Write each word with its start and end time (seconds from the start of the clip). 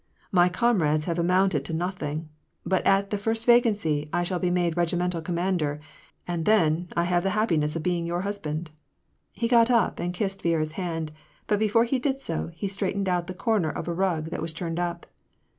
—'^ 0.19 0.25
My 0.31 0.49
comrades 0.49 1.05
have 1.05 1.19
amounted 1.19 1.63
to 1.65 1.73
nothing, 1.75 2.27
but, 2.65 2.83
at 2.87 3.11
the 3.11 3.19
first 3.19 3.45
vacancy, 3.45 4.09
I 4.11 4.23
shall 4.23 4.39
be 4.39 4.49
made 4.49 4.75
regimental 4.75 5.21
commander; 5.21 5.79
and 6.27 6.45
then, 6.45 6.87
1 6.95 7.05
have 7.05 7.21
the 7.21 7.29
happiness 7.37 7.75
of 7.75 7.83
being 7.83 8.07
your 8.07 8.21
hus 8.21 8.39
band." 8.39 8.71
He 9.35 9.47
got 9.47 9.69
up 9.69 9.99
and 9.99 10.11
kissed 10.11 10.41
Viera's 10.41 10.71
hand, 10.71 11.11
but 11.45 11.59
before 11.59 11.83
he 11.83 11.99
did 11.99 12.19
so, 12.19 12.49
he 12.55 12.67
straightened 12.67 13.07
out 13.09 13.27
the 13.27 13.35
corner 13.35 13.69
of 13.69 13.87
a 13.87 13.93
rug 13.93 14.31
that 14.31 14.41
was 14.41 14.53
turned 14.53 14.79
up. 14.79 15.05